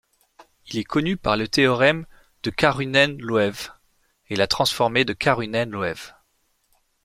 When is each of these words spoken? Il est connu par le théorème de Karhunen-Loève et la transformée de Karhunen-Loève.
Il 0.65 0.79
est 0.79 0.83
connu 0.83 1.15
par 1.15 1.37
le 1.37 1.47
théorème 1.47 2.07
de 2.41 2.49
Karhunen-Loève 2.49 3.69
et 4.29 4.35
la 4.35 4.47
transformée 4.47 5.05
de 5.05 5.13
Karhunen-Loève. 5.13 6.15